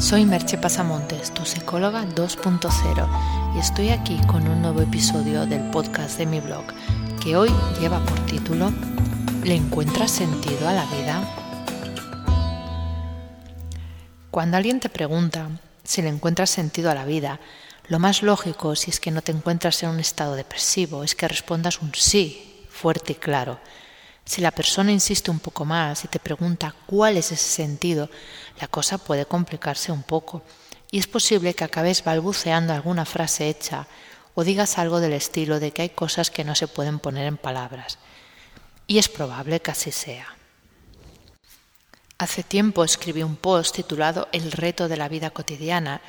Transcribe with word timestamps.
Soy 0.00 0.24
Merche 0.24 0.56
Pasamontes, 0.56 1.30
tu 1.34 1.44
psicóloga 1.44 2.04
2.0, 2.04 3.54
y 3.54 3.58
estoy 3.58 3.90
aquí 3.90 4.18
con 4.26 4.48
un 4.48 4.62
nuevo 4.62 4.80
episodio 4.80 5.44
del 5.44 5.60
podcast 5.70 6.16
de 6.16 6.24
mi 6.24 6.40
blog, 6.40 6.64
que 7.22 7.36
hoy 7.36 7.50
lleva 7.78 8.02
por 8.06 8.18
título 8.24 8.72
¿Le 9.44 9.54
encuentras 9.54 10.10
sentido 10.10 10.66
a 10.66 10.72
la 10.72 10.86
vida? 10.86 11.22
Cuando 14.30 14.56
alguien 14.56 14.80
te 14.80 14.88
pregunta 14.88 15.50
si 15.84 16.00
le 16.00 16.08
encuentras 16.08 16.48
sentido 16.48 16.90
a 16.90 16.94
la 16.94 17.04
vida, 17.04 17.38
lo 17.86 17.98
más 17.98 18.22
lógico, 18.22 18.76
si 18.76 18.90
es 18.90 19.00
que 19.00 19.10
no 19.10 19.20
te 19.20 19.32
encuentras 19.32 19.82
en 19.82 19.90
un 19.90 20.00
estado 20.00 20.34
depresivo, 20.34 21.04
es 21.04 21.14
que 21.14 21.28
respondas 21.28 21.82
un 21.82 21.92
sí, 21.94 22.64
fuerte 22.70 23.12
y 23.12 23.16
claro. 23.16 23.60
Si 24.30 24.40
la 24.40 24.52
persona 24.52 24.92
insiste 24.92 25.28
un 25.28 25.40
poco 25.40 25.64
más 25.64 26.04
y 26.04 26.06
te 26.06 26.20
pregunta 26.20 26.72
cuál 26.86 27.16
es 27.16 27.32
ese 27.32 27.50
sentido, 27.50 28.08
la 28.60 28.68
cosa 28.68 28.96
puede 28.96 29.26
complicarse 29.26 29.90
un 29.90 30.04
poco 30.04 30.44
y 30.92 31.00
es 31.00 31.08
posible 31.08 31.52
que 31.54 31.64
acabes 31.64 32.04
balbuceando 32.04 32.72
alguna 32.72 33.04
frase 33.04 33.48
hecha 33.48 33.88
o 34.36 34.44
digas 34.44 34.78
algo 34.78 35.00
del 35.00 35.14
estilo 35.14 35.58
de 35.58 35.72
que 35.72 35.82
hay 35.82 35.88
cosas 35.88 36.30
que 36.30 36.44
no 36.44 36.54
se 36.54 36.68
pueden 36.68 37.00
poner 37.00 37.26
en 37.26 37.38
palabras. 37.38 37.98
Y 38.86 38.98
es 38.98 39.08
probable 39.08 39.58
que 39.58 39.72
así 39.72 39.90
sea. 39.90 40.28
Hace 42.16 42.44
tiempo 42.44 42.84
escribí 42.84 43.24
un 43.24 43.34
post 43.34 43.74
titulado 43.74 44.28
El 44.30 44.52
reto 44.52 44.86
de 44.86 44.96
la 44.96 45.08
vida 45.08 45.30
cotidiana 45.30 46.02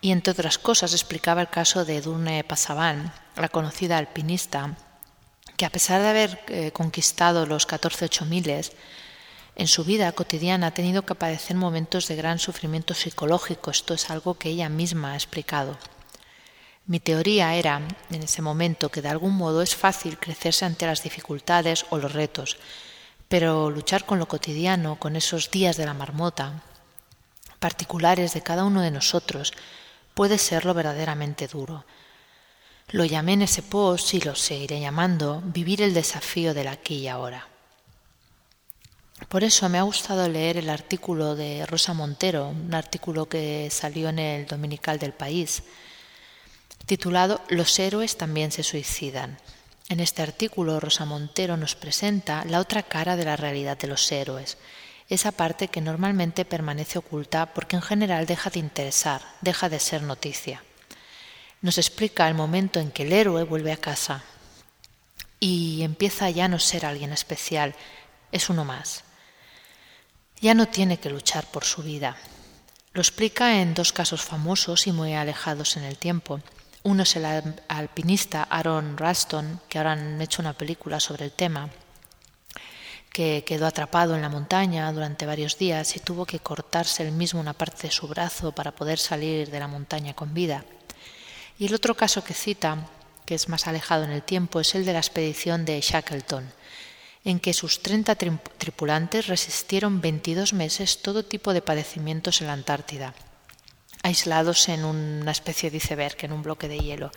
y 0.00 0.10
entre 0.10 0.32
otras 0.32 0.58
cosas 0.58 0.92
explicaba 0.92 1.42
el 1.42 1.50
caso 1.50 1.84
de 1.84 1.98
Edurne 1.98 2.42
Pasaban, 2.42 3.12
la 3.36 3.48
conocida 3.48 3.96
alpinista 3.96 4.76
que 5.60 5.66
a 5.66 5.76
pesar 5.76 6.00
de 6.00 6.08
haber 6.08 6.40
eh, 6.48 6.72
conquistado 6.72 7.44
los 7.44 7.66
14 7.66 8.24
miles, 8.24 8.72
en 9.56 9.68
su 9.68 9.84
vida 9.84 10.10
cotidiana 10.12 10.68
ha 10.68 10.72
tenido 10.72 11.04
que 11.04 11.14
padecer 11.14 11.54
momentos 11.54 12.08
de 12.08 12.16
gran 12.16 12.38
sufrimiento 12.38 12.94
psicológico. 12.94 13.70
Esto 13.70 13.92
es 13.92 14.08
algo 14.08 14.38
que 14.38 14.48
ella 14.48 14.70
misma 14.70 15.12
ha 15.12 15.16
explicado. 15.16 15.76
Mi 16.86 16.98
teoría 16.98 17.56
era, 17.56 17.82
en 18.08 18.22
ese 18.22 18.40
momento, 18.40 18.88
que 18.88 19.02
de 19.02 19.10
algún 19.10 19.36
modo 19.36 19.60
es 19.60 19.76
fácil 19.76 20.16
crecerse 20.16 20.64
ante 20.64 20.86
las 20.86 21.02
dificultades 21.02 21.84
o 21.90 21.98
los 21.98 22.14
retos, 22.14 22.56
pero 23.28 23.68
luchar 23.68 24.06
con 24.06 24.18
lo 24.18 24.28
cotidiano, 24.28 24.98
con 24.98 25.14
esos 25.14 25.50
días 25.50 25.76
de 25.76 25.84
la 25.84 25.92
marmota, 25.92 26.62
particulares 27.58 28.32
de 28.32 28.40
cada 28.40 28.64
uno 28.64 28.80
de 28.80 28.92
nosotros, 28.92 29.52
puede 30.14 30.38
ser 30.38 30.64
lo 30.64 30.72
verdaderamente 30.72 31.48
duro. 31.48 31.84
Lo 32.92 33.04
llamé 33.04 33.34
en 33.34 33.42
ese 33.42 33.62
post 33.62 34.14
y 34.14 34.20
lo 34.20 34.34
seguiré 34.34 34.80
llamando 34.80 35.40
Vivir 35.44 35.80
el 35.80 35.94
desafío 35.94 36.54
del 36.54 36.66
aquí 36.66 36.96
y 36.96 37.08
ahora. 37.08 37.46
Por 39.28 39.44
eso 39.44 39.68
me 39.68 39.78
ha 39.78 39.82
gustado 39.82 40.28
leer 40.28 40.56
el 40.56 40.68
artículo 40.68 41.36
de 41.36 41.64
Rosa 41.66 41.94
Montero, 41.94 42.48
un 42.48 42.74
artículo 42.74 43.28
que 43.28 43.68
salió 43.70 44.08
en 44.08 44.18
el 44.18 44.46
Dominical 44.46 44.98
del 44.98 45.12
País, 45.12 45.62
titulado 46.84 47.40
Los 47.48 47.78
héroes 47.78 48.16
también 48.16 48.50
se 48.50 48.64
suicidan. 48.64 49.38
En 49.88 50.00
este 50.00 50.22
artículo 50.22 50.80
Rosa 50.80 51.04
Montero 51.04 51.56
nos 51.56 51.76
presenta 51.76 52.44
la 52.44 52.58
otra 52.58 52.82
cara 52.82 53.14
de 53.14 53.24
la 53.24 53.36
realidad 53.36 53.78
de 53.78 53.86
los 53.86 54.10
héroes, 54.10 54.58
esa 55.08 55.30
parte 55.30 55.68
que 55.68 55.80
normalmente 55.80 56.44
permanece 56.44 56.98
oculta 56.98 57.54
porque 57.54 57.76
en 57.76 57.82
general 57.82 58.26
deja 58.26 58.50
de 58.50 58.58
interesar, 58.58 59.22
deja 59.42 59.68
de 59.68 59.78
ser 59.78 60.02
noticia 60.02 60.64
nos 61.62 61.78
explica 61.78 62.28
el 62.28 62.34
momento 62.34 62.80
en 62.80 62.90
que 62.90 63.02
el 63.02 63.12
héroe 63.12 63.44
vuelve 63.44 63.72
a 63.72 63.76
casa 63.76 64.24
y 65.38 65.82
empieza 65.82 66.30
ya 66.30 66.46
a 66.46 66.48
no 66.48 66.58
ser 66.58 66.86
alguien 66.86 67.12
especial, 67.12 67.74
es 68.32 68.50
uno 68.50 68.64
más. 68.64 69.04
Ya 70.40 70.54
no 70.54 70.68
tiene 70.68 70.98
que 70.98 71.10
luchar 71.10 71.46
por 71.46 71.64
su 71.64 71.82
vida. 71.82 72.16
Lo 72.92 73.00
explica 73.00 73.60
en 73.60 73.74
dos 73.74 73.92
casos 73.92 74.22
famosos 74.22 74.86
y 74.86 74.92
muy 74.92 75.14
alejados 75.14 75.76
en 75.76 75.84
el 75.84 75.96
tiempo. 75.96 76.40
Uno 76.82 77.02
es 77.02 77.14
el 77.16 77.26
alpinista 77.68 78.42
Aaron 78.44 78.96
Ralston, 78.96 79.60
que 79.68 79.78
ahora 79.78 79.92
han 79.92 80.20
hecho 80.20 80.40
una 80.40 80.54
película 80.54 80.98
sobre 80.98 81.26
el 81.26 81.32
tema, 81.32 81.68
que 83.12 83.44
quedó 83.46 83.66
atrapado 83.66 84.14
en 84.14 84.22
la 84.22 84.30
montaña 84.30 84.90
durante 84.92 85.26
varios 85.26 85.58
días 85.58 85.94
y 85.96 86.00
tuvo 86.00 86.24
que 86.24 86.40
cortarse 86.40 87.02
él 87.02 87.12
mismo 87.12 87.40
una 87.40 87.52
parte 87.52 87.82
de 87.82 87.92
su 87.92 88.08
brazo 88.08 88.52
para 88.52 88.72
poder 88.72 88.98
salir 88.98 89.50
de 89.50 89.60
la 89.60 89.68
montaña 89.68 90.14
con 90.14 90.32
vida. 90.32 90.64
Y 91.60 91.66
el 91.66 91.74
otro 91.74 91.94
caso 91.94 92.24
que 92.24 92.32
cita, 92.32 92.88
que 93.26 93.34
es 93.34 93.50
más 93.50 93.66
alejado 93.66 94.04
en 94.04 94.12
el 94.12 94.22
tiempo, 94.22 94.60
es 94.60 94.74
el 94.74 94.86
de 94.86 94.94
la 94.94 94.98
expedición 94.98 95.66
de 95.66 95.78
Shackleton, 95.78 96.50
en 97.22 97.38
que 97.38 97.52
sus 97.52 97.82
30 97.82 98.14
tripulantes 98.14 99.26
resistieron 99.26 100.00
22 100.00 100.54
meses 100.54 101.02
todo 101.02 101.22
tipo 101.22 101.52
de 101.52 101.60
padecimientos 101.60 102.40
en 102.40 102.46
la 102.46 102.54
Antártida, 102.54 103.12
aislados 104.02 104.70
en 104.70 104.86
una 104.86 105.32
especie 105.32 105.70
de 105.70 105.76
iceberg, 105.76 106.16
en 106.22 106.32
un 106.32 106.42
bloque 106.42 106.66
de 106.66 106.78
hielo, 106.78 107.10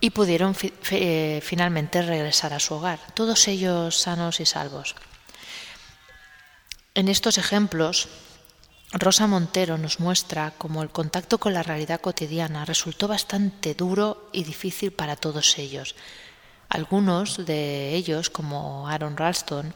y 0.00 0.08
pudieron 0.10 0.56
eh, 0.90 1.40
finalmente 1.44 2.00
regresar 2.00 2.54
a 2.54 2.58
su 2.58 2.72
hogar, 2.72 3.00
todos 3.12 3.48
ellos 3.48 3.98
sanos 3.98 4.40
y 4.40 4.46
salvos. 4.46 4.96
En 6.94 7.08
estos 7.08 7.36
ejemplos 7.36 8.08
Rosa 8.94 9.26
Montero 9.26 9.78
nos 9.78 10.00
muestra 10.00 10.52
cómo 10.58 10.82
el 10.82 10.90
contacto 10.90 11.38
con 11.38 11.54
la 11.54 11.62
realidad 11.62 12.02
cotidiana 12.02 12.66
resultó 12.66 13.08
bastante 13.08 13.72
duro 13.72 14.28
y 14.32 14.44
difícil 14.44 14.92
para 14.92 15.16
todos 15.16 15.56
ellos. 15.58 15.94
Algunos 16.68 17.46
de 17.46 17.94
ellos, 17.94 18.28
como 18.28 18.86
Aaron 18.88 19.16
Ralston 19.16 19.74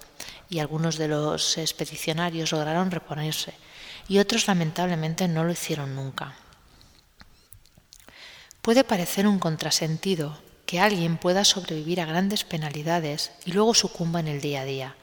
y 0.51 0.59
algunos 0.59 0.99
de 0.99 1.09
los 1.09 1.57
expedicionarios, 1.57 2.53
lograron 2.53 2.91
reponerse 2.91 3.55
y 4.07 4.19
otros 4.19 4.47
lamentablemente 4.49 5.29
no 5.29 5.45
lo 5.45 5.53
hicieron 5.53 5.95
nunca. 5.95 6.35
Puede 8.61 8.85
parecer 8.85 9.27
un 9.27 9.39
contrasentido 9.39 10.39
que 10.67 10.79
alguien 10.79 11.17
pueda 11.17 11.45
sobrevivir 11.45 12.03
a 12.03 12.07
grandes 12.07 12.45
penalidades 12.45 13.33
y 13.47 13.53
luego 13.53 13.73
sucumba 13.73 14.21
en 14.21 14.29
el 14.29 14.43
día 14.43 14.61
a 14.61 14.65
día. 14.65 14.97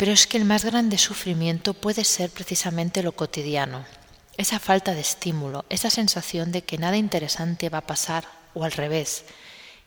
Pero 0.00 0.12
es 0.12 0.26
que 0.26 0.38
el 0.38 0.46
más 0.46 0.64
grande 0.64 0.96
sufrimiento 0.96 1.74
puede 1.74 2.04
ser 2.04 2.30
precisamente 2.30 3.02
lo 3.02 3.12
cotidiano, 3.12 3.84
esa 4.38 4.58
falta 4.58 4.94
de 4.94 5.02
estímulo, 5.02 5.66
esa 5.68 5.90
sensación 5.90 6.52
de 6.52 6.62
que 6.62 6.78
nada 6.78 6.96
interesante 6.96 7.68
va 7.68 7.78
a 7.84 7.86
pasar 7.86 8.24
o 8.54 8.64
al 8.64 8.72
revés, 8.72 9.26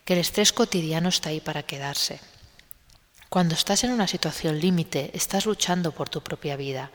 que 0.06 0.14
el 0.14 0.20
estrés 0.20 0.54
cotidiano 0.54 1.10
está 1.10 1.30
ahí 1.30 1.42
para 1.42 1.64
quedarse. 1.64 2.20
Cuando 3.30 3.56
estás 3.56 3.84
en 3.86 3.92
una 3.92 4.08
situación 4.08 4.60
límite, 4.60 5.10
estás 5.16 5.48
luchando 5.48 5.94
por 5.94 6.10
tu 6.10 6.22
propia 6.22 6.58
vida. 6.58 6.92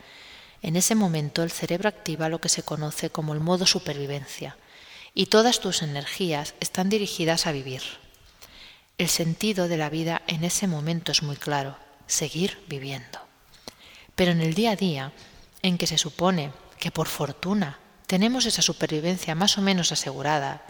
En 0.62 0.76
ese 0.76 0.94
momento 0.94 1.42
el 1.42 1.50
cerebro 1.50 1.88
activa 1.88 2.28
lo 2.28 2.40
que 2.40 2.48
se 2.48 2.62
conoce 2.62 3.10
como 3.10 3.34
el 3.34 3.40
modo 3.40 3.66
supervivencia 3.66 4.56
y 5.12 5.26
todas 5.26 5.58
tus 5.58 5.82
energías 5.82 6.54
están 6.60 6.88
dirigidas 6.88 7.48
a 7.48 7.50
vivir. 7.50 7.82
El 8.96 9.08
sentido 9.08 9.66
de 9.66 9.76
la 9.76 9.90
vida 9.90 10.22
en 10.28 10.44
ese 10.44 10.68
momento 10.68 11.10
es 11.10 11.24
muy 11.24 11.34
claro 11.34 11.87
seguir 12.08 12.58
viviendo. 12.66 13.20
Pero 14.16 14.32
en 14.32 14.40
el 14.40 14.54
día 14.54 14.72
a 14.72 14.76
día, 14.76 15.12
en 15.62 15.78
que 15.78 15.86
se 15.86 15.98
supone 15.98 16.50
que 16.80 16.90
por 16.90 17.06
fortuna 17.06 17.78
tenemos 18.08 18.46
esa 18.46 18.62
supervivencia 18.62 19.36
más 19.36 19.58
o 19.58 19.62
menos 19.62 19.92
asegurada, 19.92 20.66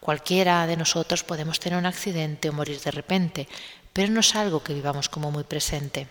cualquiera 0.00 0.66
de 0.66 0.76
nosotros 0.76 1.24
podemos 1.24 1.60
tener 1.60 1.78
un 1.78 1.84
accidente 1.84 2.48
o 2.48 2.52
morir 2.52 2.80
de 2.80 2.90
repente, 2.90 3.48
pero 3.92 4.10
no 4.10 4.20
es 4.20 4.34
algo 4.34 4.62
que 4.62 4.72
vivamos 4.72 5.10
como 5.10 5.30
muy 5.30 5.44
presente. 5.44 6.06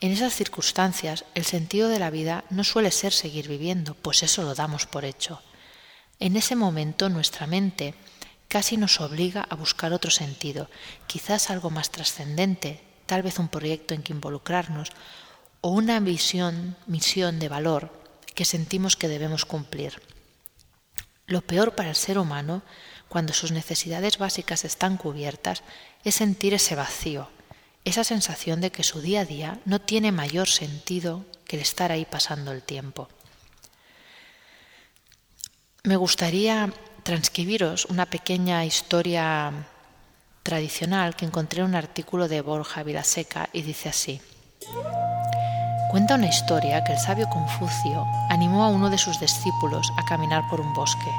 En 0.00 0.12
esas 0.12 0.34
circunstancias, 0.34 1.24
el 1.34 1.44
sentido 1.44 1.88
de 1.88 1.98
la 1.98 2.10
vida 2.10 2.44
no 2.50 2.64
suele 2.64 2.90
ser 2.90 3.12
seguir 3.12 3.48
viviendo, 3.48 3.94
pues 3.94 4.22
eso 4.22 4.42
lo 4.42 4.54
damos 4.54 4.86
por 4.86 5.04
hecho. 5.04 5.42
En 6.18 6.36
ese 6.36 6.56
momento 6.56 7.08
nuestra 7.08 7.46
mente 7.46 7.94
casi 8.48 8.76
nos 8.76 9.00
obliga 9.00 9.46
a 9.48 9.54
buscar 9.54 9.92
otro 9.92 10.10
sentido, 10.10 10.68
quizás 11.06 11.50
algo 11.50 11.70
más 11.70 11.90
trascendente, 11.90 12.82
tal 13.10 13.22
vez 13.22 13.40
un 13.40 13.48
proyecto 13.48 13.92
en 13.92 14.04
que 14.04 14.12
involucrarnos 14.12 14.90
o 15.62 15.70
una 15.70 15.98
visión, 15.98 16.76
misión 16.86 17.40
de 17.40 17.48
valor 17.48 17.90
que 18.36 18.44
sentimos 18.44 18.94
que 18.94 19.08
debemos 19.08 19.44
cumplir. 19.44 20.00
Lo 21.26 21.42
peor 21.42 21.74
para 21.74 21.88
el 21.88 21.96
ser 21.96 22.20
humano, 22.20 22.62
cuando 23.08 23.32
sus 23.32 23.50
necesidades 23.50 24.18
básicas 24.18 24.64
están 24.64 24.96
cubiertas, 24.96 25.64
es 26.04 26.14
sentir 26.14 26.54
ese 26.54 26.76
vacío, 26.76 27.28
esa 27.84 28.04
sensación 28.04 28.60
de 28.60 28.70
que 28.70 28.84
su 28.84 29.00
día 29.00 29.22
a 29.22 29.24
día 29.24 29.58
no 29.64 29.80
tiene 29.80 30.12
mayor 30.12 30.46
sentido 30.46 31.24
que 31.46 31.56
el 31.56 31.62
estar 31.62 31.90
ahí 31.90 32.04
pasando 32.04 32.52
el 32.52 32.62
tiempo. 32.62 33.08
Me 35.82 35.96
gustaría 35.96 36.72
transcribiros 37.02 37.86
una 37.86 38.06
pequeña 38.06 38.64
historia 38.64 39.66
tradicional 40.50 41.14
que 41.14 41.24
encontré 41.24 41.60
en 41.60 41.68
un 41.68 41.74
artículo 41.76 42.26
de 42.26 42.40
Borja 42.40 42.82
Vilaseca 42.82 43.48
y 43.52 43.62
dice 43.62 43.88
así. 43.88 44.20
Cuenta 45.92 46.16
una 46.16 46.26
historia 46.26 46.82
que 46.82 46.92
el 46.92 46.98
sabio 46.98 47.28
Confucio 47.28 48.04
animó 48.28 48.64
a 48.64 48.68
uno 48.68 48.90
de 48.90 48.98
sus 48.98 49.20
discípulos 49.20 49.92
a 49.96 50.04
caminar 50.04 50.42
por 50.50 50.60
un 50.60 50.74
bosque. 50.74 51.12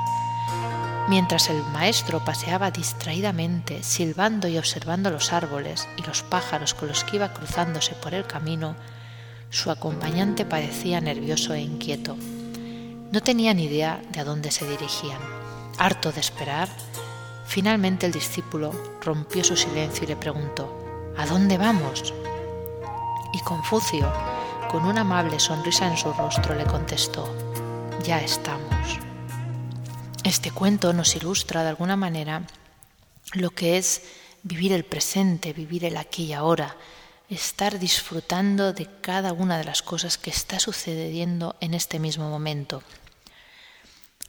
Mientras 1.07 1.49
el 1.49 1.63
maestro 1.71 2.25
paseaba 2.25 2.71
distraídamente, 2.71 3.83
silbando 3.83 4.49
y 4.49 4.57
observando 4.57 5.09
los 5.09 5.31
árboles 5.31 5.87
y 5.97 6.01
los 6.01 6.23
pájaros 6.23 6.73
con 6.73 6.89
los 6.89 7.05
que 7.05 7.15
iba 7.15 7.33
cruzándose 7.33 7.93
por 7.95 8.13
el 8.13 8.27
camino, 8.27 8.75
Su 9.49 9.71
acompañante 9.71 10.45
parecía 10.45 10.99
nervioso 10.99 11.53
e 11.53 11.61
inquieto. 11.61 12.17
No 13.11 13.21
tenía 13.21 13.53
ni 13.53 13.65
idea 13.65 14.01
de 14.11 14.19
a 14.19 14.23
dónde 14.25 14.51
se 14.51 14.67
dirigían. 14.67 15.19
Harto 15.77 16.11
de 16.13 16.21
esperar, 16.21 16.69
finalmente 17.51 18.05
el 18.05 18.13
discípulo 18.13 18.71
rompió 19.01 19.43
su 19.43 19.57
silencio 19.57 20.05
y 20.05 20.07
le 20.07 20.15
preguntó, 20.15 21.13
¿A 21.17 21.25
dónde 21.25 21.57
vamos? 21.57 22.13
Y 23.33 23.39
Confucio, 23.41 24.09
con 24.69 24.85
una 24.85 25.01
amable 25.01 25.37
sonrisa 25.37 25.85
en 25.85 25.97
su 25.97 26.13
rostro, 26.13 26.55
le 26.55 26.63
contestó, 26.63 27.27
Ya 28.05 28.21
estamos. 28.21 28.99
Este 30.23 30.51
cuento 30.51 30.93
nos 30.93 31.13
ilustra 31.17 31.63
de 31.63 31.69
alguna 31.69 31.97
manera 31.97 32.43
lo 33.33 33.49
que 33.49 33.77
es 33.77 34.03
vivir 34.43 34.71
el 34.71 34.85
presente, 34.85 35.51
vivir 35.51 35.83
el 35.83 35.97
aquí 35.97 36.27
y 36.27 36.33
ahora, 36.33 36.77
estar 37.29 37.79
disfrutando 37.79 38.71
de 38.71 38.87
cada 39.01 39.33
una 39.33 39.57
de 39.57 39.65
las 39.65 39.81
cosas 39.81 40.17
que 40.17 40.29
está 40.29 40.57
sucediendo 40.57 41.57
en 41.59 41.73
este 41.73 41.99
mismo 41.99 42.29
momento. 42.29 42.81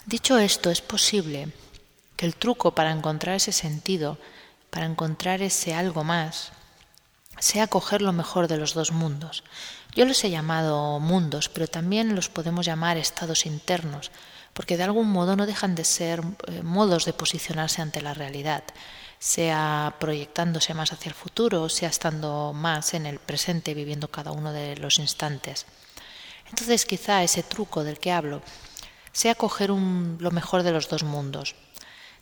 Dicho 0.06 0.38
esto, 0.38 0.72
es 0.72 0.80
posible 0.80 1.52
el 2.22 2.36
truco 2.36 2.74
para 2.74 2.92
encontrar 2.92 3.36
ese 3.36 3.52
sentido, 3.52 4.19
para 4.70 4.86
encontrar 4.86 5.42
ese 5.42 5.74
algo 5.74 6.04
más, 6.04 6.52
sea 7.38 7.66
coger 7.66 8.02
lo 8.02 8.12
mejor 8.12 8.48
de 8.48 8.56
los 8.56 8.74
dos 8.74 8.92
mundos. 8.92 9.44
Yo 9.94 10.04
los 10.04 10.22
he 10.24 10.30
llamado 10.30 11.00
mundos, 11.00 11.48
pero 11.48 11.66
también 11.66 12.14
los 12.14 12.28
podemos 12.28 12.64
llamar 12.64 12.96
estados 12.96 13.46
internos, 13.46 14.10
porque 14.54 14.76
de 14.76 14.84
algún 14.84 15.10
modo 15.10 15.36
no 15.36 15.46
dejan 15.46 15.74
de 15.74 15.84
ser 15.84 16.22
eh, 16.46 16.62
modos 16.62 17.04
de 17.04 17.12
posicionarse 17.12 17.82
ante 17.82 18.00
la 18.00 18.14
realidad 18.14 18.64
sea 19.22 19.94
proyectándose 20.00 20.75
más 20.75 20.92
hacia 20.92 21.10
el 21.10 21.14
futuro, 21.14 21.68
sea 21.68 21.88
estando 21.88 22.52
más 22.52 22.92
en 22.92 23.06
el 23.06 23.20
presente, 23.20 23.72
viviendo 23.72 24.10
cada 24.10 24.32
uno 24.32 24.52
de 24.52 24.76
los 24.78 24.98
instantes. 24.98 25.64
Entonces 26.48 26.84
quizá 26.84 27.22
ese 27.22 27.44
truco 27.44 27.84
del 27.84 28.00
que 28.00 28.10
hablo 28.10 28.42
sea 29.12 29.36
coger 29.36 29.70
lo 29.70 30.30
mejor 30.32 30.64
de 30.64 30.72
los 30.72 30.88
dos 30.88 31.04
mundos, 31.04 31.54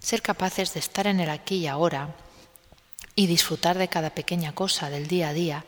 ser 0.01 0.23
capaces 0.23 0.75
de 0.75 0.81
estar 0.81 1.07
en 1.07 1.21
el 1.21 1.31
aquí 1.31 1.57
y 1.57 1.67
ahora 1.69 2.17
y 3.15 3.27
disfrutar 3.27 3.79
de 3.79 3.89
cada 3.89 4.11
pequeña 4.11 4.55
cosa 4.55 4.91
del 4.91 5.07
día 5.07 5.29
a 5.29 5.33
día 5.33 5.65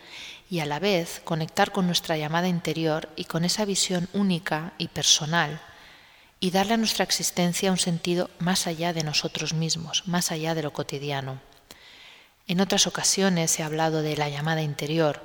y 0.50 0.60
a 0.60 0.66
la 0.66 0.78
vez 0.78 1.20
conectar 1.24 1.70
con 1.70 1.86
nuestra 1.86 2.16
llamada 2.16 2.48
interior 2.48 3.08
y 3.14 3.26
con 3.26 3.44
esa 3.44 3.64
visión 3.64 4.08
única 4.12 4.72
y 4.78 4.88
personal 4.88 5.60
y 6.40 6.50
darle 6.50 6.74
a 6.74 6.76
nuestra 6.76 7.04
existencia 7.04 7.70
un 7.70 7.78
sentido 7.78 8.28
más 8.38 8.66
allá 8.66 8.92
de 8.92 9.04
nosotros 9.04 9.54
mismos, 9.54 10.02
más 10.06 10.32
allá 10.32 10.54
de 10.54 10.62
lo 10.62 10.72
cotidiano. 10.72 11.40
En 12.48 12.60
otras 12.60 12.86
ocasiones 12.86 13.58
he 13.58 13.62
hablado 13.62 14.02
de 14.02 14.16
la 14.16 14.28
llamada 14.28 14.62
interior 14.62 15.22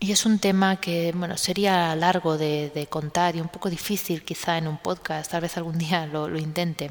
y 0.00 0.12
es 0.12 0.26
un 0.26 0.38
tema 0.38 0.80
que 0.80 1.12
bueno, 1.14 1.36
sería 1.36 1.94
largo 1.94 2.36
de, 2.36 2.86
contar 2.90 3.36
y 3.36 3.40
un 3.40 3.48
poco 3.48 3.70
difícil 3.70 4.24
quizá 4.24 4.58
en 4.58 4.66
un 4.66 4.78
podcast, 4.78 5.30
tal 5.30 5.42
vez 5.42 5.56
algún 5.56 5.78
día 5.78 6.06
lo, 6.06 6.28
lo 6.28 6.38
intente. 6.38 6.90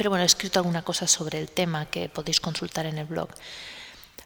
Pero 0.00 0.08
bueno, 0.08 0.22
he 0.22 0.26
escrito 0.26 0.58
alguna 0.58 0.80
cosa 0.80 1.06
sobre 1.06 1.38
el 1.38 1.50
tema 1.50 1.84
que 1.84 2.08
podéis 2.08 2.40
consultar 2.40 2.86
en 2.86 2.96
el 2.96 3.04
blog, 3.04 3.28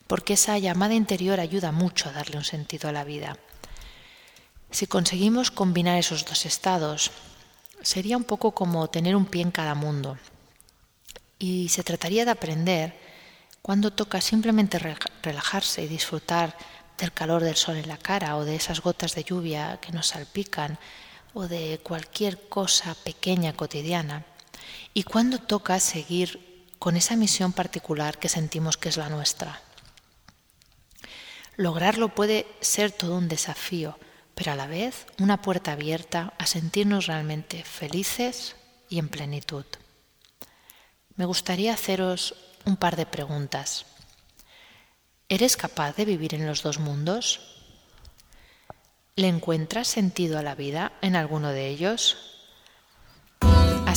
porque 0.06 0.34
esa 0.34 0.56
llamada 0.56 0.94
interior 0.94 1.40
ayuda 1.40 1.72
mucho 1.72 2.08
a 2.08 2.12
darle 2.12 2.36
un 2.36 2.44
sentido 2.44 2.88
a 2.88 2.92
la 2.92 3.02
vida. 3.02 3.38
Si 4.70 4.86
conseguimos 4.86 5.50
combinar 5.50 5.98
esos 5.98 6.24
dos 6.26 6.46
estados, 6.46 7.10
sería 7.82 8.16
un 8.16 8.22
poco 8.22 8.52
como 8.52 8.88
tener 8.88 9.16
un 9.16 9.26
pie 9.26 9.42
en 9.42 9.50
cada 9.50 9.74
mundo. 9.74 10.16
Y 11.40 11.68
se 11.70 11.82
trataría 11.82 12.24
de 12.24 12.30
aprender 12.30 12.94
cuando 13.60 13.90
toca 13.90 14.20
simplemente 14.20 14.78
relajarse 15.24 15.82
y 15.82 15.88
disfrutar 15.88 16.56
del 16.98 17.10
calor 17.10 17.42
del 17.42 17.56
sol 17.56 17.78
en 17.78 17.88
la 17.88 17.98
cara 17.98 18.36
o 18.36 18.44
de 18.44 18.54
esas 18.54 18.80
gotas 18.80 19.16
de 19.16 19.24
lluvia 19.24 19.80
que 19.80 19.90
nos 19.90 20.06
salpican 20.06 20.78
o 21.32 21.48
de 21.48 21.80
cualquier 21.82 22.48
cosa 22.48 22.94
pequeña 22.94 23.54
cotidiana. 23.54 24.24
Y 24.92 25.02
cuando 25.02 25.38
toca 25.38 25.80
seguir 25.80 26.66
con 26.78 26.96
esa 26.96 27.16
misión 27.16 27.52
particular 27.52 28.18
que 28.18 28.28
sentimos 28.28 28.76
que 28.76 28.90
es 28.90 28.96
la 28.96 29.08
nuestra. 29.08 29.62
Lograrlo 31.56 32.14
puede 32.14 32.46
ser 32.60 32.92
todo 32.92 33.16
un 33.16 33.28
desafío, 33.28 33.98
pero 34.34 34.52
a 34.52 34.56
la 34.56 34.66
vez 34.66 35.06
una 35.18 35.40
puerta 35.40 35.72
abierta 35.72 36.34
a 36.38 36.46
sentirnos 36.46 37.06
realmente 37.06 37.64
felices 37.64 38.56
y 38.88 38.98
en 38.98 39.08
plenitud. 39.08 39.64
Me 41.16 41.24
gustaría 41.24 41.72
haceros 41.72 42.34
un 42.64 42.76
par 42.76 42.96
de 42.96 43.06
preguntas. 43.06 43.86
¿Eres 45.28 45.56
capaz 45.56 45.96
de 45.96 46.04
vivir 46.04 46.34
en 46.34 46.46
los 46.46 46.62
dos 46.62 46.78
mundos? 46.80 47.40
¿Le 49.16 49.28
encuentras 49.28 49.88
sentido 49.88 50.38
a 50.38 50.42
la 50.42 50.54
vida 50.54 50.92
en 51.00 51.14
alguno 51.16 51.50
de 51.50 51.68
ellos? 51.68 52.33